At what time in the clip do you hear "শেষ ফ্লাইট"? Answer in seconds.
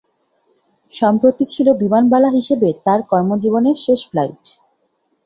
3.85-4.43